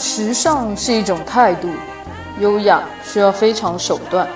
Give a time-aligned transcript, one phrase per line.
[0.00, 1.68] 时尚是一种态度，
[2.40, 4.26] 优雅需要非常手段，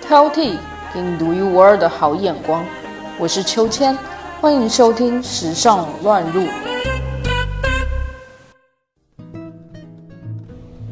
[0.00, 0.56] 挑剔
[0.94, 2.64] 给你独一无二的好眼光。
[3.18, 3.98] 我是秋千，
[4.40, 6.42] 欢迎收听《时尚乱入》。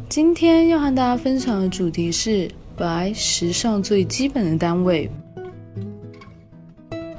[0.08, 5.08] 今天要和大家分享的主题是白，时尚最基本的单位。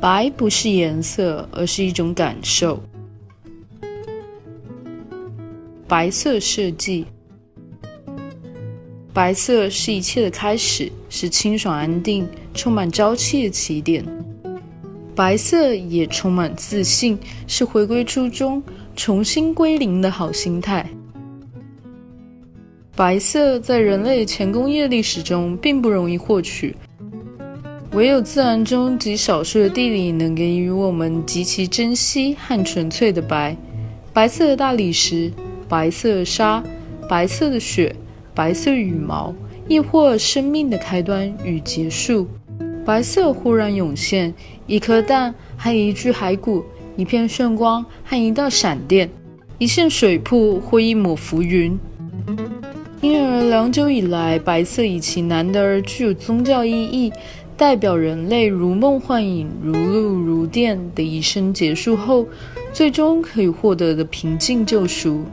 [0.02, 2.78] 白不是颜色，而是一种感受。
[5.88, 7.06] 白色设计，
[9.14, 14.04] 白色是一切的开始，是清爽安定、充满朝气的起点。
[15.16, 18.62] 白色也充满自信，是回归初衷、
[18.98, 20.86] 重新归零的好心态。
[22.94, 26.76] 白色在人类前工业历史中并不容易获取。
[27.94, 33.56] 唯有自然中极少数的地理能给予我们极其珍惜和纯粹的白，
[34.12, 35.32] 白色的大理石，
[35.68, 36.64] 白色的沙，
[37.10, 37.96] 白色的雪，
[38.34, 39.34] 白色羽毛，
[39.68, 42.28] 亦或生命的开端与结束。
[42.86, 44.34] 白色忽然涌现，
[44.66, 46.64] 一颗蛋和一具骸骨，
[46.96, 49.10] 一片炫光和一道闪电，
[49.58, 51.78] 一线水瀑或一抹浮云。
[53.02, 57.12] 因而，良久以来，白色以其难得而具有宗教意义。
[57.56, 62.28] 代表人类如梦幻影、如露如电的一生结束后，
[62.72, 65.24] 最终可以获得的平静救赎。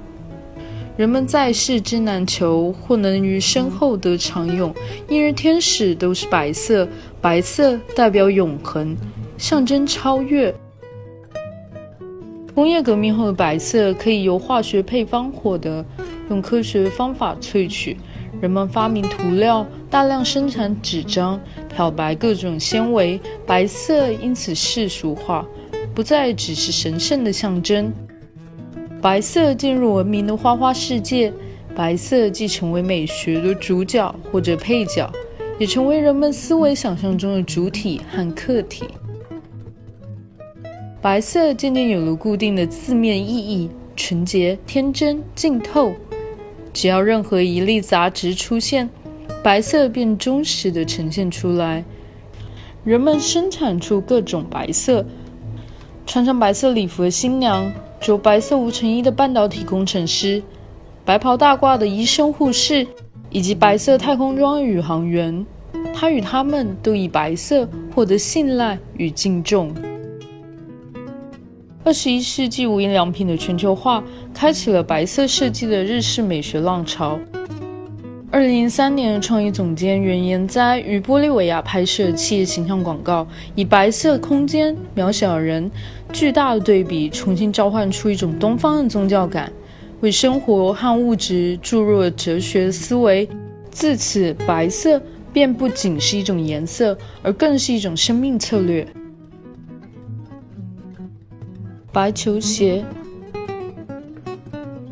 [0.97, 4.73] 人们在世之难求，或能于身后得长永，
[5.09, 6.87] 因而天使都是白色。
[7.21, 8.97] 白色代表永恒，
[9.37, 10.55] 象征超越。
[12.55, 15.85] 工业革命后的白色可以由化学配方获得，
[16.31, 17.97] 用科学方法萃取。
[18.41, 21.41] 人们发明涂料，大量生产纸张。
[21.75, 25.45] 漂白各种纤维，白色因此世俗化，
[25.93, 27.93] 不再只是神圣的象征。
[29.05, 31.31] 白色进入文明的花花世界，
[31.77, 35.13] 白色既成为美学的主角或者配角，
[35.59, 38.87] 也成为人们思维想象中的主体和客体。
[41.03, 45.93] 白色渐渐有了固定的字面意义：纯洁、天真、净透。
[46.73, 48.89] 只要任何一粒杂质出现。
[49.43, 51.85] 白色便忠实地呈现出来。
[52.83, 55.05] 人们生产出各种白色，
[56.07, 57.71] 穿上白色礼服的新娘，
[58.05, 60.43] 着白色无尘衣的半导体工程师，
[61.07, 62.87] 白袍大褂的医生护士，
[63.31, 65.47] 以及白色太空装宇航员。
[65.95, 69.73] 他与他们都以白色获得信赖与敬重。
[71.83, 74.05] 二十一世纪无印良品的全球化，
[74.35, 77.19] 开启了白色设计的日式美学浪潮。
[78.31, 85.71] 二零零三年，创意总监原研哉于玻利维亚拍摄企业形象广告，以白色空间、渺小人、
[86.15, 89.53] 巨大的对比，重新召唤出一种东方的宗教感，
[90.01, 93.29] 为生活和物质注入了哲学思维。
[93.71, 95.03] 自此，白色
[95.33, 98.87] 便不仅是一种颜色，而更是一种生命策略。
[101.93, 102.85] 白球鞋，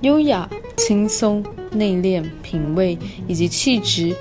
[0.01, 1.43] 优雅、轻松。
[1.75, 4.15] 内敛、品味以及气质，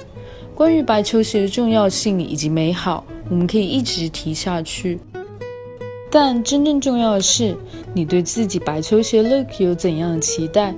[0.56, 4.98] 关于白球鞋的重要性以及美好，我们可以一直提下去。
[6.14, 7.56] 但真正重要的是，
[7.94, 10.76] 你对自己白球鞋 look 有怎样的期待？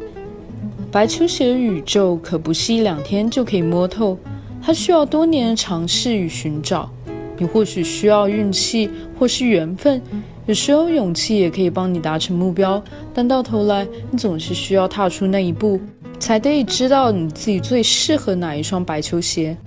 [0.91, 4.15] 白球鞋的宇宙可不是一两天就可以摸透，
[4.61, 6.87] 它需要多年的尝试与寻找。
[7.35, 9.99] 你或许需要运气，或是缘分，
[10.45, 15.81] 有时候勇气也可以帮你达成目标，但到头来，你总是需要踏出那一步。
[16.19, 19.57] 才得以知道你自己最适合哪一双白球鞋。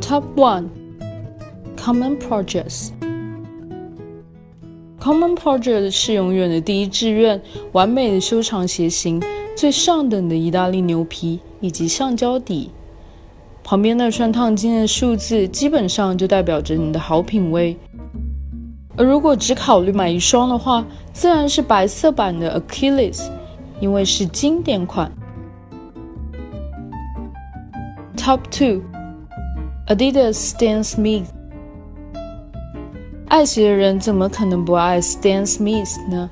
[0.00, 0.66] Top one
[1.84, 2.90] Common Projects
[5.00, 9.20] Common Project 是永远的第一志愿，完美的修长鞋型，
[9.56, 12.70] 最上等的意大利牛皮以及橡胶底。
[13.64, 17.76] 旁边那串烫金的数字，基本上就代表着你的好品味。
[18.96, 23.28] 而如果只考虑买一双的话，自然是白色版的 Achilles。
[23.80, 25.10] 因为是经典款。
[28.16, 28.82] Top two
[29.88, 31.24] Adidas Stan Smith。
[33.32, 36.28] 爱鞋的人怎么可能不爱 Stan Smith 呢？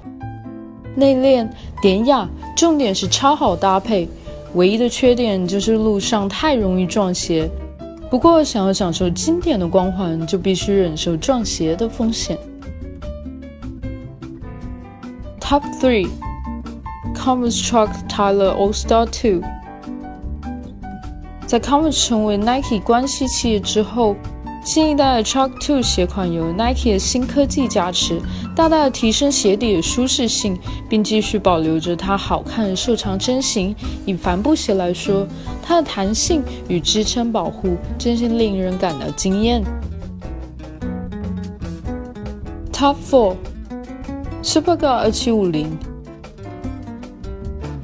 [0.95, 1.49] 内敛、
[1.81, 4.07] 典雅，重点是超好搭配。
[4.53, 7.51] 唯一的缺点就是路上太容易撞鞋。
[8.11, 12.37] 不过，想要享受经典的光环，就必须忍受撞鞋的风险。
[15.41, 16.07] Top three。
[17.15, 19.43] Converse Chuck Taylor All Star Two，
[21.47, 24.17] 在 Converse 成为 Nike 关系企业之后
[24.63, 28.21] 新一代的 Chuck Two 鞋款由 Nike 的新科技加持，
[28.55, 30.57] 大大的提升鞋底的舒适性，
[30.89, 33.75] 并继续保留着它好看的瘦长身形。
[34.05, 35.27] 以帆布鞋来说，
[35.63, 39.65] 它的弹性与支撑保护真是令人感到惊艳。
[42.71, 43.37] Top Four
[44.43, 45.67] Superga 2750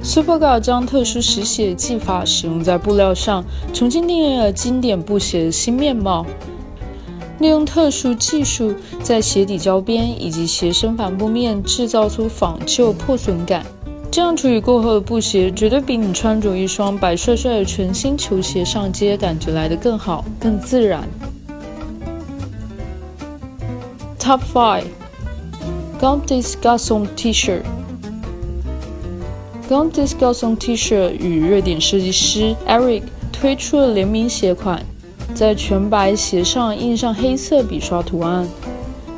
[0.01, 3.43] Superga 将特殊实鞋技法使用在布料上，
[3.73, 6.25] 重新定义了经典布鞋的新面貌。
[7.39, 8.73] 利用特殊技术，
[9.03, 13.63] 在鞋底胶边以及鞋身帆布面制造出仿旧破损感，
[14.09, 21.07] 这样处理过后的布鞋绝对比你穿着一双白帅帅的全新球鞋上街感觉来得更好、更自然。
[24.19, 24.85] Top five
[26.01, 27.61] Gontis Garçon T-shirt。
[29.69, 34.83] Gontis Garçon T-shirt 与瑞典设计师 Eric 推出了联名鞋款。
[35.37, 38.47] 在全白鞋上印上黑色笔刷图案，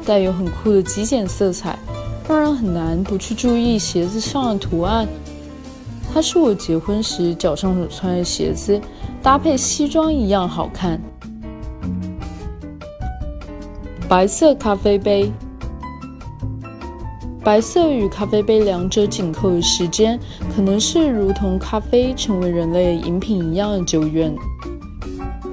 [0.06, 1.80] 带有很酷的极简色彩，
[2.28, 5.08] 让人很难不去注意鞋子上的图案。
[6.14, 8.82] 它是我结婚时脚上所穿的鞋子，
[9.24, 11.00] 搭配西装一样好看。
[14.10, 15.32] 白色咖啡杯，
[17.42, 20.20] 白色与咖啡杯两者紧扣的时间，
[20.54, 24.36] 可能是如同咖啡成为人类饮品一样的久远。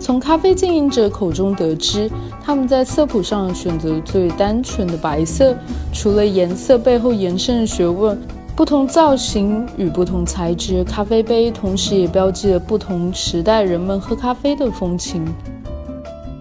[0.07, 2.09] 从咖啡经营者口中得知，
[2.41, 5.53] 他们在色谱上选择最单纯的白色。
[5.93, 8.17] 除了颜色背后延伸的学问，
[8.55, 15.27] 不同造型与不同材质咖啡杯，同时也标记了不同时代人们喝咖啡的风情。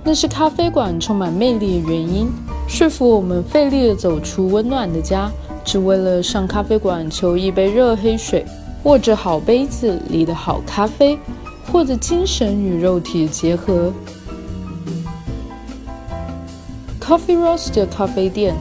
[0.04, 2.28] 那是咖啡馆充满魅力的原因，
[2.68, 5.32] 说服我们费力地走出温暖的家，
[5.64, 8.46] 只为了上咖啡馆求一杯热黑水，
[8.84, 11.18] 握着好杯子里的好咖啡。
[11.72, 13.92] 或者精神与肉体的结合。
[17.00, 18.56] Coffee Roaster 咖啡店，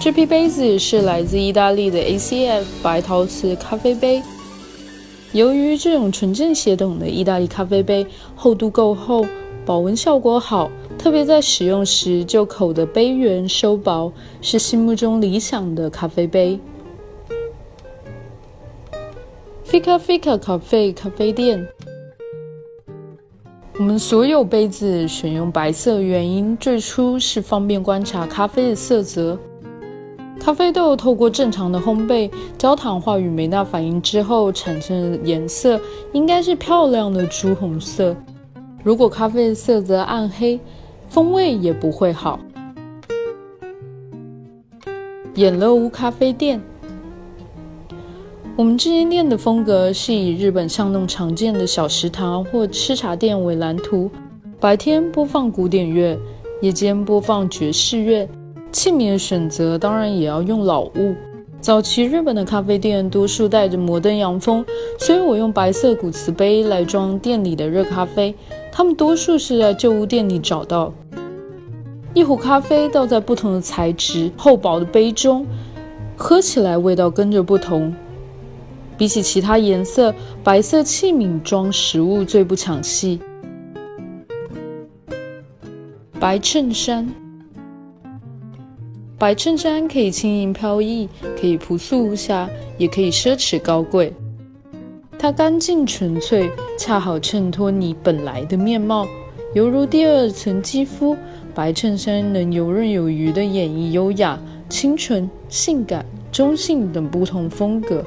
[0.00, 4.22] 这批杯子是来自意大利的 ACF 白陶瓷咖啡杯。
[5.32, 8.06] 由于这种纯正血统的意大利咖啡杯
[8.36, 9.26] 厚度够厚，
[9.64, 14.12] 保温效果好，特别在使用时就口的杯缘收薄，
[14.42, 16.60] 是心目中理想的咖啡杯。
[19.74, 21.66] Fika Fika 咖啡咖啡店，
[23.76, 29.36] 我们所有杯子选用白色，原因最初是方便观察咖啡的色泽。
[30.38, 35.80] 咖啡豆透过正常的烘焙、焦糖化与酶纳反应之后产生的颜色，
[36.12, 38.14] 应该是漂亮的朱红色。
[38.84, 40.60] 如果咖啡的色泽暗黑，
[41.08, 42.38] 风味也不会好。
[45.34, 46.62] 眼乐屋咖啡店。
[48.56, 54.08] 我们这间店的风格是以日本巷弄常见的小食堂或吃茶店为蓝图，
[54.60, 56.16] 白天播放古典乐，
[56.60, 58.28] 夜间播放爵士乐。
[58.70, 61.16] 器皿的选择当然也要用老物。
[61.60, 64.64] 早期日本的咖啡店多数带着摩登洋风，
[65.00, 68.32] 所以我用白色古瓷杯来装店里的热咖啡。
[68.70, 70.92] 它们多数是在旧物店里找到。
[72.12, 75.44] 一壶咖啡倒在不同的材质厚薄的杯中，
[76.16, 77.92] 喝起来味道跟着不同。
[78.96, 83.20] 比起其他颜色，白色器皿装食物最不抢戏。
[86.20, 87.06] 白衬衫，
[89.18, 91.08] 白衬衫可以轻盈飘逸，
[91.38, 94.12] 可以朴素无瑕，也可以奢侈高贵。
[95.18, 99.06] 它干净纯粹，恰好衬托你本来的面貌，
[99.54, 101.16] 犹如第二层肌肤。
[101.54, 104.36] 白衬衫能游刃有余地演绎优雅、
[104.68, 108.04] 清纯、性感、中性等不同风格。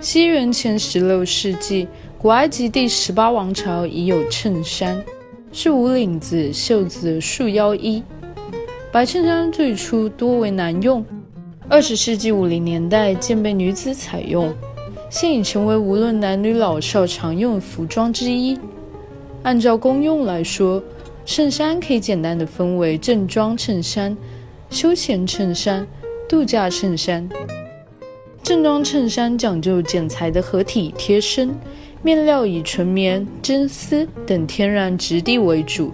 [0.00, 1.88] 西元前十六世纪，
[2.18, 5.04] 古埃及第十八王朝已有衬衫，
[5.52, 8.00] 是无领子、袖子束腰衣。
[8.92, 11.04] 白衬衫最初多为男用，
[11.68, 14.54] 二十世纪五零年代渐被女子采用，
[15.10, 18.56] 现已成为无论男女老少常用服装之一。
[19.42, 20.80] 按照功用来说，
[21.26, 24.16] 衬衫可以简单的分为正装衬衫、
[24.70, 25.84] 休闲衬衫、
[26.28, 27.28] 度假衬衫。
[28.48, 31.54] 正装衬衫讲究剪裁的合体贴身，
[32.02, 35.92] 面料以纯棉、真丝等天然质地为主。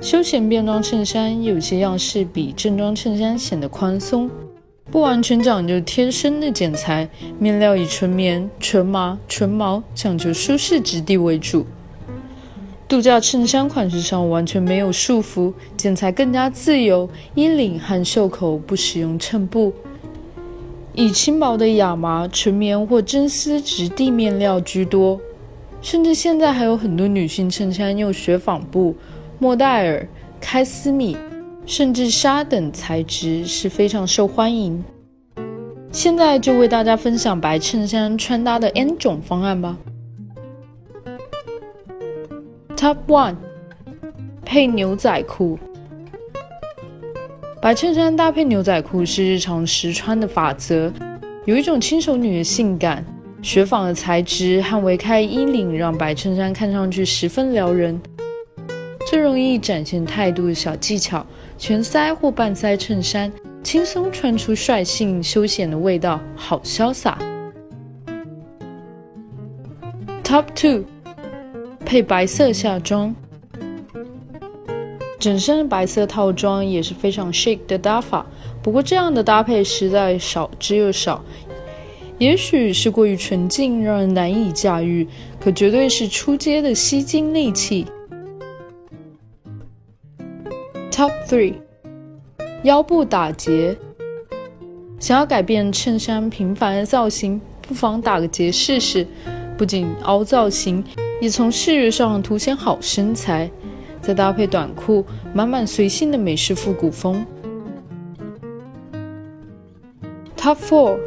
[0.00, 4.30] 休闲便装衬衫有些样式比正装衬衫显得宽松，
[4.90, 7.06] 不完全讲究贴身的剪裁，
[7.38, 11.66] 面料以纯棉、纯麻、纯毛，讲究舒适质地为主。
[12.88, 19.74] 度假衬衫款式上完全没有束缚，剪裁更加自由，衣领和袖口不使用衬布。
[20.94, 25.20] 以轻薄的亚麻、纯棉或真丝质地面料居多。
[25.80, 28.94] 甚至现在还有很多女性衬衫用雪纺布、
[29.38, 30.06] 莫代尔、
[30.40, 31.16] 开司米，
[31.66, 34.84] 甚至纱等材质是非常受欢迎。
[35.90, 39.76] 现在就为大家分享白衬衫穿搭的 N 种方案吧。
[42.76, 43.36] Top One，
[44.44, 45.58] 配牛仔裤。
[47.62, 50.92] 白衬衫搭配牛仔裤是日常实穿的法则，
[51.44, 53.04] 有一种轻熟女的性感。
[53.40, 58.00] 雪纺的材质和围开衣领，让白衬衫看上去十分撩人。
[59.06, 61.24] 最容易展现态度的小技巧：
[61.56, 67.16] 全塞或半塞衬衫，轻松穿出率性休闲的味道，好潇洒。
[70.24, 70.82] Top two，
[71.84, 73.14] 配白色下装，
[75.22, 78.26] 整身白色套装也是非常 chic 的搭法。
[78.60, 81.24] 不过这样的搭配实在少之又少。
[82.18, 85.06] 也许是过于纯净，让人难以驾驭，
[85.38, 87.86] 可绝对是出街的吸睛利器。
[90.90, 91.54] Top three，
[92.64, 93.76] 腰部打结。
[94.98, 99.06] 想要改变衬衫平凡的造型，不妨打个结试试。
[99.56, 100.82] 不仅凹造型，
[101.20, 103.48] 也从视觉上凸显好身材。
[104.02, 107.24] 再搭配短裤，满满随性的美式复古风。
[110.36, 110.98] Top four。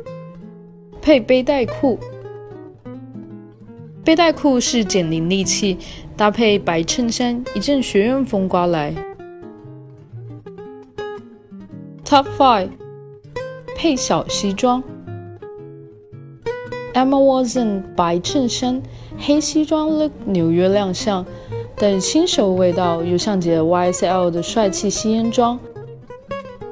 [1.01, 1.99] 配背带裤，
[4.03, 5.77] 背带裤是减龄利器，
[6.17, 8.91] 搭配白衬衫，一阵学院风刮来。
[12.03, 12.69] Top five，
[13.77, 14.83] 配小西装
[16.95, 18.81] ，Emma Watson 白衬衫，
[19.19, 21.23] 黑西装 look 纽约亮相，
[21.77, 25.59] 但新手味道又像极了 YSL 的帅气吸烟装。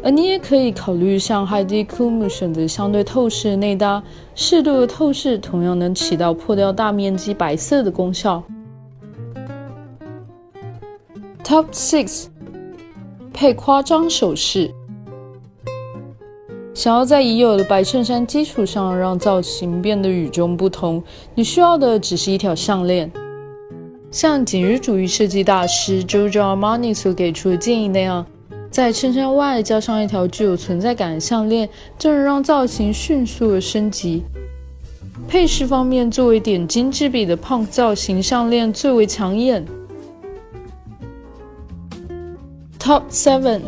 [0.02, 4.04] 而你也可以考虑像 Heidi Klum 选择相对透视的内搭，
[4.36, 8.44] 适度的透视同样能起到破掉大面积白色的功效。
[11.42, 12.26] Top six，
[13.34, 14.72] 配夸张首饰。
[16.74, 21.02] 想要在已有的白衬衫基础上让造型变得与众不同，
[21.36, 23.10] 你需要的只是一条项链。
[24.14, 28.24] 像简约主义设计大师 Giorgio Armani 所给出的建议那样。
[28.70, 31.68] 在衬衫外加上一条具有存在感的项链，
[31.98, 34.24] 就能让造型迅速的升级。
[35.28, 39.66] 配饰方面，作为点睛之笔的胖造型项链最为抢眼。
[42.80, 43.62] Top seven，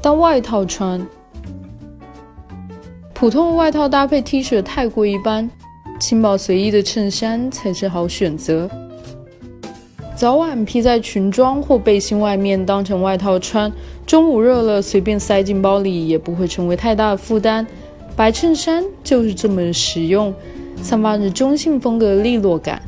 [0.00, 1.06] 当外套穿，
[3.12, 5.50] 普通的外套搭配 T 恤太过一般，
[6.00, 8.70] 轻薄随意的衬衫才是好选择。
[10.16, 13.70] 早晚披在裙装或背心外面当成外套穿，
[14.06, 17.66] 中午热了随便塞进包里也不会成为太大的负担。
[18.16, 20.32] 白衬衫就是这么实用，
[20.80, 22.80] 散发着中性风格的利落感。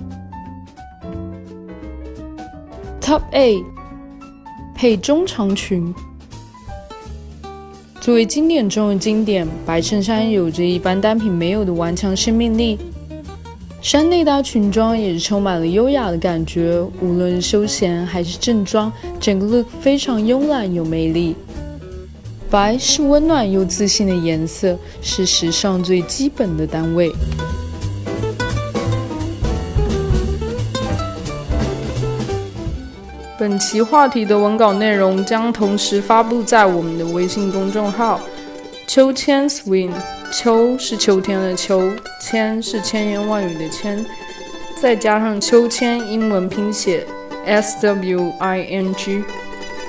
[2.98, 3.62] Top A，
[4.74, 5.94] 配中长裙。
[8.00, 12.78] 作为经典中的经典，白衬衫有着一般单品没有的顽强生命力。
[13.80, 21.36] 衫内搭裙装也是充满了优雅的感觉，无论休闲还是正装，整个 look 非常慵懒有魅力。
[22.50, 27.12] 白是温暖又自信的颜色，是时尚最基本的单位。
[33.38, 38.20] 本期话题的文稿内容将同时发布在我们的微信公众号
[38.88, 39.92] “秋千 swing”。
[40.32, 41.90] 秋是秋天的秋，
[42.22, 44.04] 千是千言万语的千，
[44.80, 47.06] 再加上秋千英文拼写
[47.44, 49.22] S W I N G。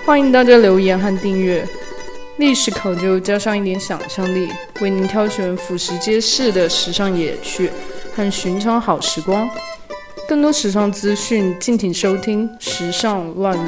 [0.05, 1.65] 欢迎大家留言和订阅。
[2.37, 4.49] 历史考究加上一点想象力，
[4.81, 7.69] 为您挑选俯拾皆是的时尚野趣
[8.13, 9.49] 和寻常好时光。
[10.27, 13.63] 更多时尚资讯，敬请收听《时尚乱入》。